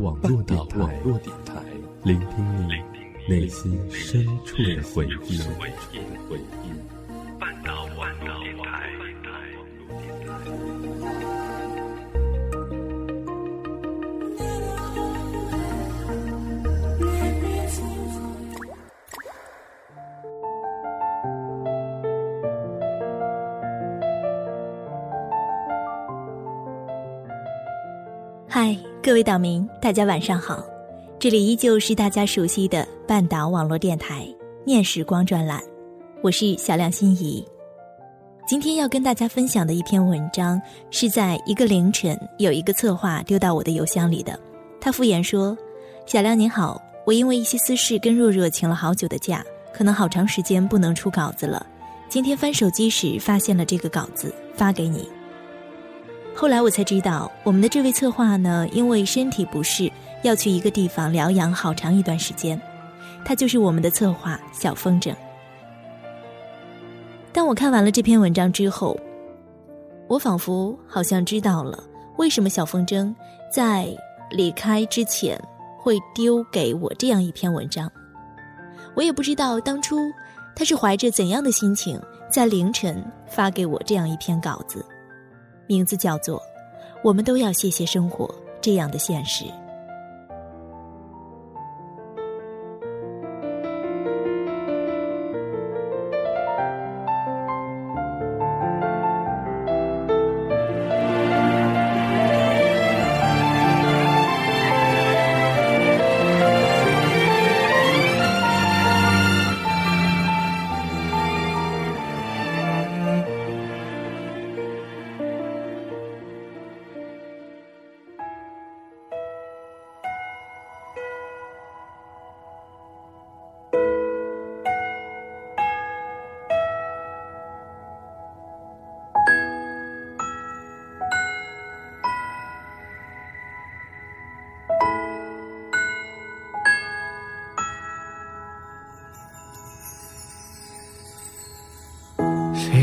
[0.00, 1.62] 网络电台，
[2.04, 2.28] 聆听
[2.66, 2.72] 你
[3.28, 5.38] 内心深处的回忆。
[29.10, 30.64] 各位岛民，大家晚上好！
[31.18, 34.24] 这里依旧是大家熟悉的半岛网络电台
[34.64, 35.60] 念时光专栏，
[36.22, 37.44] 我是小亮心怡。
[38.46, 44.38] 今天要跟大家分享的一篇文章，是在一个凌晨有一个策划丢到我的邮箱里的。
[44.80, 45.58] 他敷衍说
[46.06, 51.66] ：“小亮您好，我因为一些私事跟若若请了好久的假，可能好长时间不能出稿子了。
[52.08, 55.04] 今天翻手机时发现了这个稿子，发给你。”
[56.34, 59.90] 后来我才知道，我们的这位策划呢，因为身体不适，
[60.22, 62.60] 要去一个地方疗养好长一段时间。
[63.24, 65.14] 他就是我们的策划小风筝。
[67.32, 68.98] 当我看完了这篇文章之后，
[70.08, 71.78] 我仿佛好像知道了
[72.16, 73.14] 为什么小风筝
[73.52, 73.94] 在
[74.30, 75.38] 离开之前
[75.78, 77.90] 会丢给我这样一篇文章。
[78.94, 80.10] 我也不知道当初
[80.56, 82.00] 他是怀着怎样的心情，
[82.30, 84.84] 在凌晨发给我这样一篇稿子。
[85.70, 86.42] 名字叫做
[87.00, 88.28] “我们都要谢谢生活
[88.60, 89.44] 这样的现实”。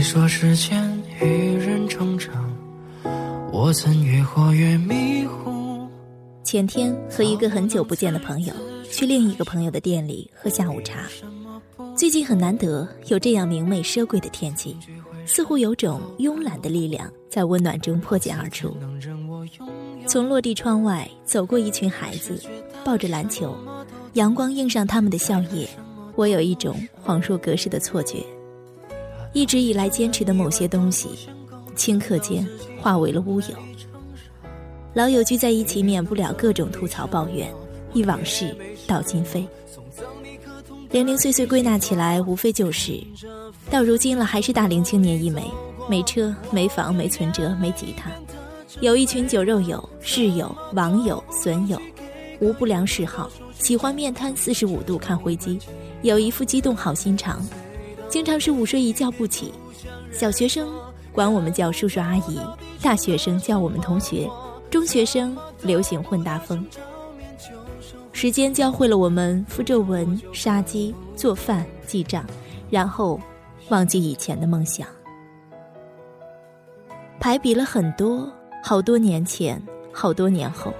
[0.07, 2.33] 说时间与人成长？
[3.51, 5.85] 我曾越活越迷糊。
[6.45, 8.53] 前天和一个很久不见的朋友
[8.89, 11.01] 去另一个朋友的店里喝下午茶。
[11.93, 14.77] 最近很难得有这样明媚奢贵的天气，
[15.25, 18.77] 似乎有种慵懒的力量在温暖中破茧而出。
[20.07, 22.41] 从落地窗外走过一群孩子，
[22.85, 23.53] 抱着篮球，
[24.13, 25.67] 阳光映上他们的笑靥，
[26.15, 28.23] 我有一种恍若隔世的错觉。
[29.33, 31.09] 一直以来坚持的某些东西，
[31.75, 32.47] 顷刻间
[32.81, 33.47] 化为了乌有。
[34.93, 37.53] 老友聚在一起，免不了各种吐槽抱怨，
[37.93, 38.55] 忆往事
[38.87, 39.47] 道今非。
[40.89, 42.99] 零零碎碎归纳起来，无非就是：
[43.69, 45.43] 到如今了，还是大龄青年一枚，
[45.89, 48.09] 没车、没房、没存折、没吉他，
[48.79, 51.79] 有一群酒肉友、室友、网友、损友，
[52.39, 53.29] 无不良嗜好，
[53.59, 55.59] 喜欢面瘫四十五度看灰机，
[56.01, 57.45] 有一副激动好心肠。
[58.09, 59.53] 经常是午睡一觉不起，
[60.11, 60.67] 小学生
[61.11, 62.39] 管我们叫叔叔阿姨，
[62.81, 64.29] 大学生叫我们同学，
[64.69, 66.65] 中学生流行混大风。
[68.13, 72.25] 时间教会了我们敷皱纹、杀鸡、做饭、记账，
[72.69, 73.19] 然后
[73.69, 74.87] 忘记以前的梦想。
[77.19, 78.31] 排比了很多，
[78.63, 80.73] 好多年前，好多年后，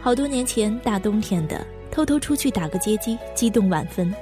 [0.00, 4.12] 好多年前大冬天的，偷偷出去打个街机，激动万分。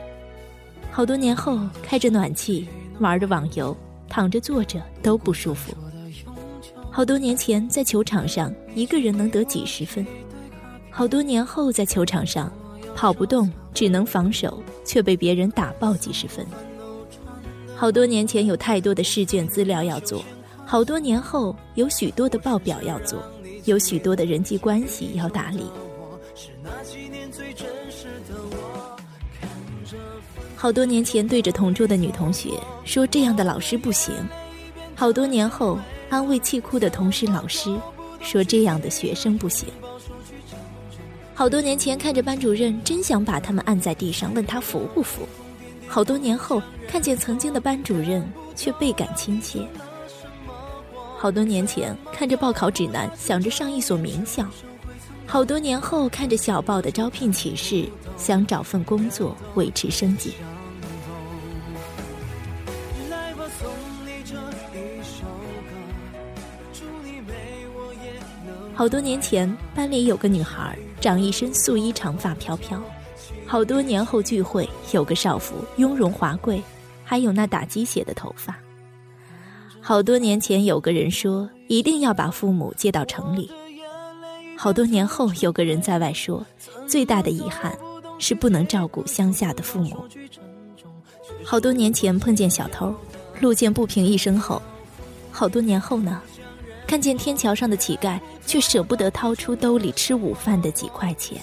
[0.94, 3.74] 好多年后，开着暖气，玩着网游，
[4.10, 5.72] 躺着坐着都不舒服。
[6.90, 10.04] 好多年前，在球场上一个人能得几十分；
[10.90, 12.52] 好多年后，在球场上
[12.94, 16.46] 跑不动，只能防守，却被别人打爆几十分。
[17.74, 20.20] 好多年前，有太多的试卷资料要做；
[20.66, 23.18] 好多年后，有许多的报表要做，
[23.64, 25.64] 有许多的人际关系要打理。
[30.62, 32.50] 好多年前对着同桌的女同学
[32.84, 34.14] 说这样的老师不行，
[34.94, 35.76] 好多年后
[36.08, 37.76] 安慰气哭的同事老师
[38.20, 39.68] 说这样的学生不行。
[41.34, 45.26] 好多年前看着班主任真想把他们按在地上问他服不服，
[45.88, 48.24] 好多年后看见曾经的班主任
[48.54, 49.66] 却倍感亲切。
[51.18, 54.46] 好多年前看着报考指南想着上一所名校，
[55.26, 57.84] 好多年后看着小报的招聘启事
[58.16, 60.34] 想找份工作维持生计。
[68.82, 72.82] 好多年前，班里有个女孩，长一身素衣长发飘飘。
[73.46, 76.60] 好多年后聚会，有个少妇雍容华贵，
[77.04, 78.58] 还有那打鸡血的头发。
[79.80, 83.48] 好多年前，有个人说一定要把父母接到城里。
[84.58, 86.44] 好多年后，有个人在外说，
[86.84, 87.78] 最大的遗憾
[88.18, 90.04] 是不能照顾乡下的父母。
[91.44, 92.92] 好多年前碰见小偷，
[93.40, 94.60] 路见不平一声吼。
[95.30, 96.20] 好多年后呢，
[96.92, 101.40] 看见天桥上的乞丐，却舍不得掏出兜里吃午饭的几块钱。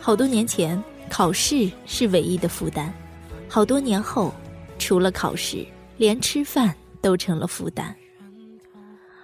[0.00, 2.90] 好多年前，考试是唯一的负担；
[3.46, 4.32] 好多年后，
[4.78, 5.66] 除了考试，
[5.98, 7.94] 连吃饭都成了负担。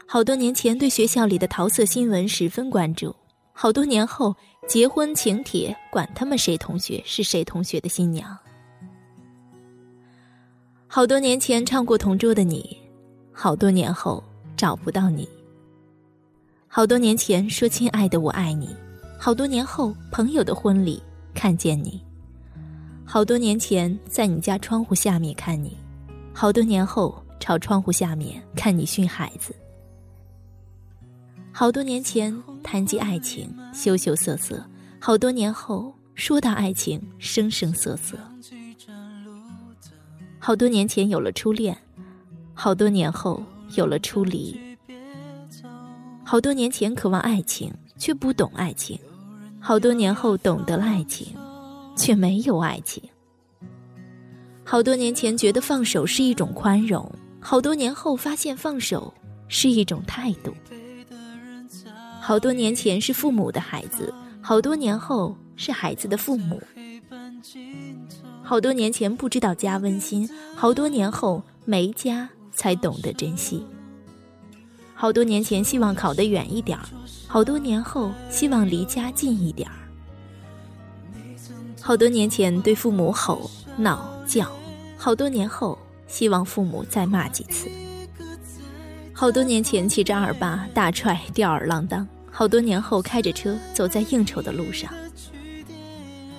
[0.05, 3.17] 好多年前，对学校里的桃色新闻十分关注；
[3.55, 4.37] 好多年后，
[4.69, 8.39] 结婚请帖，管他们谁同学是谁同学的新娘。
[10.87, 12.77] 好多年前唱过同桌的你。
[13.35, 14.23] 好多年后
[14.63, 15.29] 找不到你。
[16.69, 18.69] 好多年前说亲爱的我爱你，
[19.19, 21.03] 好多年后朋友的婚礼
[21.35, 22.01] 看见你。
[23.05, 25.77] 好多年前在你家窗户下面看你，
[26.33, 29.53] 好多年后朝窗户下面看你训孩子。
[31.51, 32.33] 好多年前
[32.63, 34.65] 谈及爱情羞羞涩涩，
[35.01, 38.17] 好多年后说到爱情生生涩涩。
[40.39, 41.77] 好多年前有了初恋。
[42.55, 43.43] 好多年后
[43.75, 44.59] 有了出离，
[46.25, 48.99] 好多年前渴望爱情却不懂爱情，
[49.61, 51.29] 好多年后懂得了爱情，
[51.97, 53.03] 却没有爱情。
[54.65, 57.11] 好多年前觉得放手是一种宽容，
[57.41, 59.13] 好多年后发现放手
[59.49, 60.55] 是一种态度。
[62.21, 66.63] 好多年前是父母的孩子，好多年后是孩子的父母。
[68.43, 72.29] 好多年前不知道家温馨，好多年后没家。
[72.53, 73.67] 才懂得珍惜。
[74.95, 76.85] 好多年前希望考得远一点儿，
[77.27, 79.75] 好多年后希望离家近一点儿。
[81.81, 84.51] 好多年前对父母吼闹叫，
[84.97, 85.77] 好多年后
[86.07, 87.69] 希望父母再骂几次。
[89.13, 94.93] 好多年前骑着二八大踹吊儿郎当，好多年后开着车走在应酬的路上。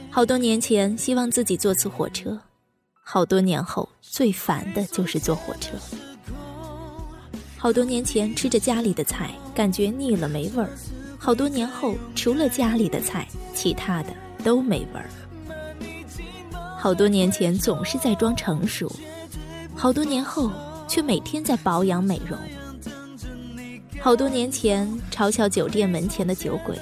[0.10, 2.40] 好多年前希望自己坐次火车。
[3.04, 5.72] 好多年后，最烦的就是坐火车。
[7.64, 10.68] 好多年前吃着家里的菜，感觉腻了没味儿；
[11.18, 13.26] 好多年后，除了家里的菜，
[13.56, 14.10] 其他的
[14.44, 15.10] 都没味儿。
[16.78, 18.94] 好多年前总是在装成熟，
[19.74, 20.52] 好多年后
[20.90, 22.38] 却每天在保养美容。
[24.02, 26.78] 好多年前嘲笑酒店门前的酒鬼，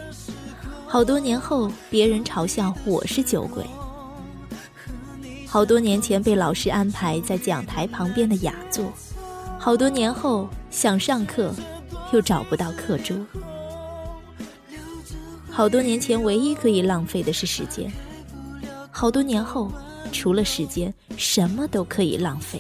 [0.88, 3.64] 好多年后别人嘲笑我是酒鬼。
[5.46, 8.92] 好多年前被老师安排在讲台旁边的雅座，
[9.64, 11.54] 好多年后想上课，
[12.12, 13.16] 又找不到课桌。
[15.52, 17.92] 好多年前唯一可以浪费的是时间，
[18.90, 19.72] 好多年后
[20.12, 22.60] 除了时间什么都可以浪费。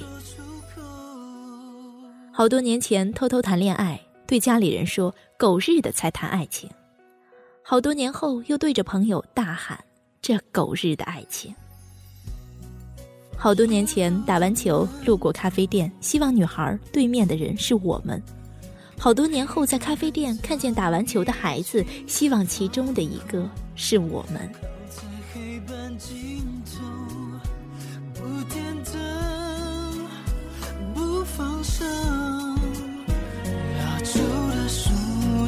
[2.32, 6.70] 好多年前偷偷谈恋爱，对家里人说狗日的才谈爱情，
[7.64, 9.84] 好多年后又对着朋友大喊
[10.22, 11.52] 这狗日的爱情。
[13.44, 18.22] 好多年前打完球路过咖啡店，希望女孩对面的人是我们。
[19.00, 24.48] 好多年后在咖啡店看见打完球的孩子，希望其中的一个是我们。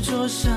[0.03, 0.51] 桌上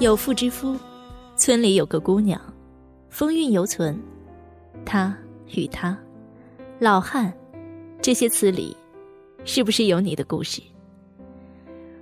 [0.00, 0.74] 有妇之夫，
[1.36, 2.40] 村里有个姑娘，
[3.10, 4.00] 风韵犹存。
[4.82, 5.14] 她
[5.54, 5.94] 与他、
[6.78, 7.30] 老汉，
[8.00, 8.74] 这些词里，
[9.44, 10.62] 是不是有你的故事？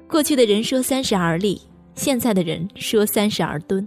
[0.06, 1.60] 过去的人说三十而立，
[1.96, 3.86] 现在的人说三十而蹲。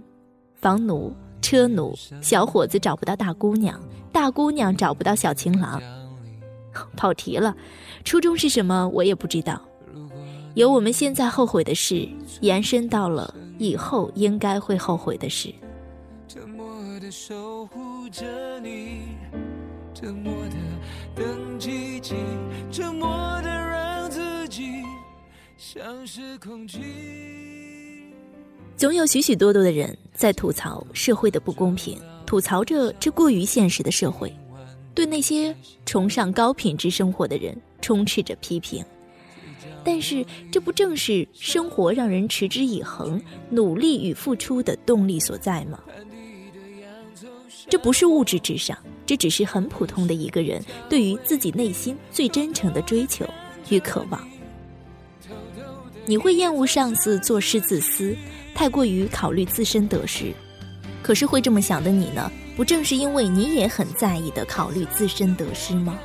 [0.56, 3.80] 房奴、车奴，小伙子找不到大姑娘，
[4.12, 5.80] 大姑娘找不到小情郎。
[6.98, 7.56] 跑题了，
[8.04, 9.58] 初衷是什么我也不知道。
[10.54, 12.06] 由我们现在后悔的事，
[12.40, 15.52] 延伸到了以后应该会后悔的事。
[16.28, 16.66] 沉默
[17.00, 19.02] 的守护着你。
[19.94, 20.56] 沉默的
[21.14, 22.14] 等奇迹，
[22.70, 23.08] 沉默
[23.42, 24.82] 的让自己
[25.56, 26.80] 像是空气。
[28.76, 34.34] 总有许许多多的人在吐槽社会的不公平，吐槽着这过于现实的社会，
[34.92, 35.54] 对那些
[35.86, 38.84] 崇尚高品质生活的人充斥着批评。
[39.84, 43.20] 但是，这不正是生活让人持之以恒、
[43.50, 45.78] 努力与付出的动力所在吗？
[47.68, 48.76] 这不是物质至上。
[49.04, 53.28] 这只是很普通的一个人对于自己内心最真诚的追求
[53.68, 54.26] 与渴望。
[56.06, 58.16] 你会厌恶上司做事自私，
[58.54, 60.32] 太过于考虑自身得失。
[61.02, 62.30] 可是会这么想的你呢？
[62.56, 65.98] 不正是因为你也很在意的考虑自身得失吗？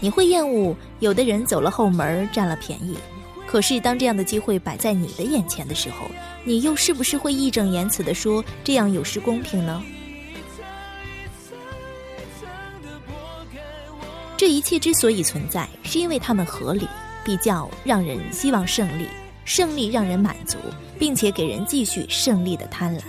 [0.00, 2.96] 你会厌恶有的人走了后门占了便宜，
[3.46, 6.06] 可是当这样的机会摆在你的眼前的时候，
[6.44, 9.82] 你又是不是会义正言辞的说这样有失公平呢？
[14.36, 16.86] 这一切之所以存在，是因为他们合理，
[17.24, 19.08] 比较让人希望胜利，
[19.44, 20.58] 胜利让人满足，
[20.96, 23.02] 并且给人继续胜利的贪婪。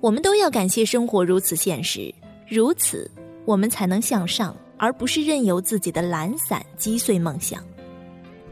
[0.00, 2.14] 我们都要感谢生活如此现实，
[2.48, 3.10] 如此
[3.44, 7.62] 我们才能向上，而不是任由自己的懒散击碎梦想。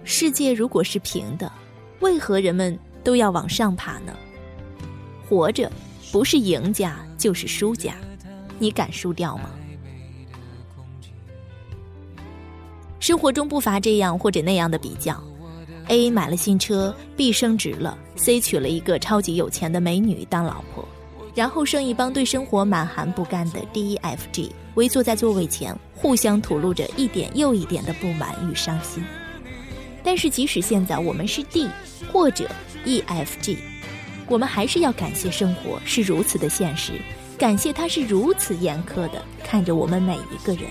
[0.05, 1.51] 世界如果是平的，
[2.01, 4.15] 为何人们都要往上爬呢？
[5.29, 5.71] 活着，
[6.13, 7.95] 不是赢家就是输家，
[8.59, 9.51] 你敢输掉吗？
[13.01, 15.23] 生活中不乏这样或者那样的比较
[15.89, 20.87] ：A 买了新车，B 升职了，C 娶了一个超级有钱的美女当老婆，
[21.35, 29.05] 然后剩一帮对生活满含不甘的 D、E、F、G，围坐在座位前，互相吐露着一点又一点的不满与伤心。
[30.03, 31.69] 但是即使现在我们是 D
[32.13, 32.49] 或者
[32.85, 33.59] E、F、G，
[34.29, 36.93] 我们还是要感谢生活是如此的现实，
[37.39, 40.65] 感谢它是如此严苛的看着我们每一个人。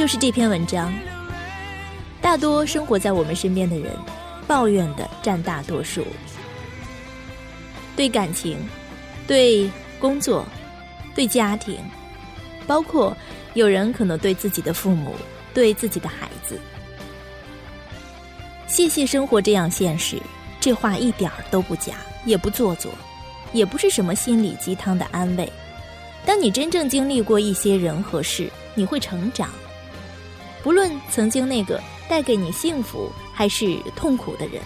[0.00, 0.90] 就是这篇文章。
[2.22, 3.94] 大多生活在我们身边的人，
[4.46, 6.06] 抱怨的占大多数。
[7.94, 8.56] 对感情，
[9.26, 10.46] 对工作，
[11.14, 11.76] 对家庭，
[12.66, 13.14] 包括
[13.52, 15.14] 有人可能对自己的父母，
[15.52, 16.58] 对自己的孩子。
[18.66, 20.16] 谢谢生活这样现实，
[20.58, 22.90] 这话一点儿都不假，也不做作，
[23.52, 25.52] 也不是什么心理鸡汤的安慰。
[26.24, 29.50] 当你真正经历过一些人和事，你会成长。
[30.62, 34.60] 不论曾经那个带给你幸福还是痛苦的人，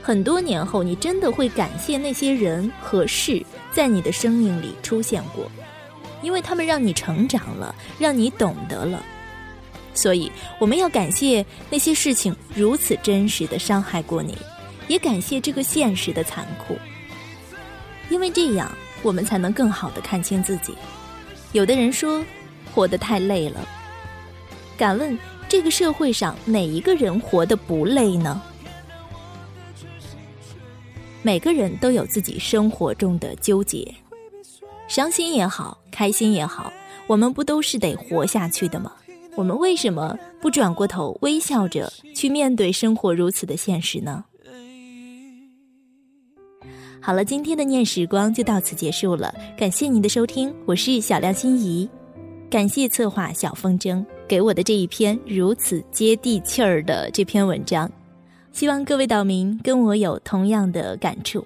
[0.00, 5.50] 很多年后你真的会感谢那些人和事在你的生命里出现过，
[6.22, 9.02] 因为他们让你成长了，让你懂得了。
[9.92, 14.36] 所以我们要感谢那些事情如此真实的伤害过你，
[14.88, 16.76] 也感谢这个现实的残酷，
[18.08, 18.70] 因为这样
[19.02, 20.76] 我们才能更好的看清自己。
[21.52, 22.24] 有的人说，
[22.72, 23.66] 活得太累了。
[24.76, 25.16] 敢问
[25.48, 28.40] 这个社会上哪一个人活得不累呢？
[31.22, 33.94] 每个人都有自己生活中的纠结，
[34.88, 36.72] 伤心也好，开心也好，
[37.06, 38.92] 我们不都是得活下去的吗？
[39.36, 44.24] 我们为什么不转过头，微笑着去面对生活如此的现实呢？
[47.00, 51.88] 好了，今天的念时光就到此结束了，感谢您的收听，我是小亮心怡，
[52.50, 54.04] 感谢策划小风筝。
[54.28, 57.90] 给我的这一篇如此接地气儿的这篇文章，
[58.52, 61.44] 希望各位岛民跟我有同样的感触。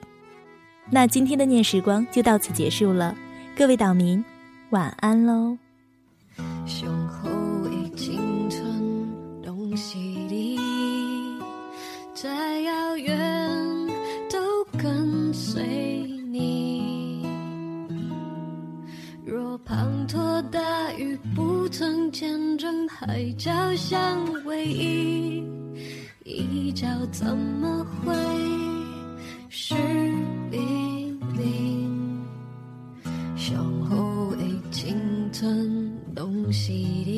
[0.90, 3.14] 那今天的念时光就到此结束了，
[3.56, 4.24] 各位岛民
[4.70, 5.56] 晚安喽。
[12.14, 13.16] 在遥远
[14.28, 16.17] 都跟随
[21.70, 25.44] 曾见证海角相偎依，
[26.24, 28.14] 一角怎么会
[29.50, 29.74] 是
[30.50, 30.58] 黎
[31.36, 32.24] 明？
[33.36, 34.96] 向后已青
[35.32, 36.72] 春东西
[37.04, 37.17] 里。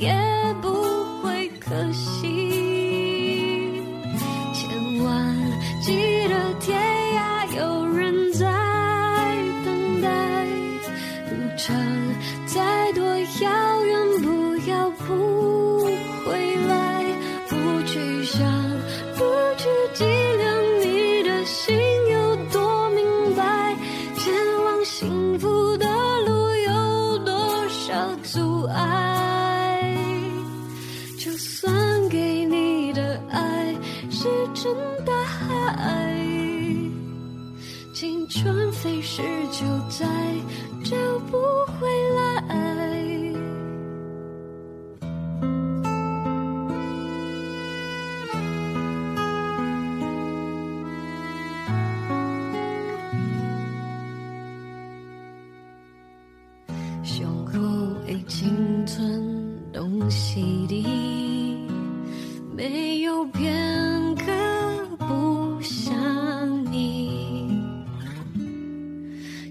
[0.00, 0.39] yeah
[34.54, 35.12] 真的
[35.76, 36.16] 爱。
[37.92, 40.06] 青春飞逝，就再
[40.84, 40.96] 找
[41.30, 41.38] 不
[41.72, 42.59] 回来。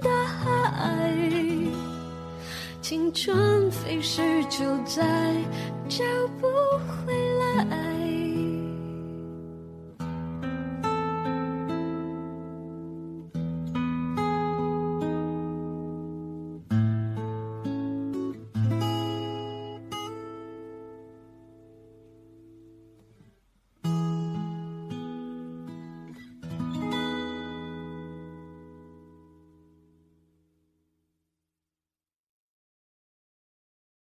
[0.00, 1.14] 大海，
[2.80, 5.34] 青春飞逝就在
[5.88, 6.04] 找
[6.40, 6.48] 不
[7.06, 7.29] 回。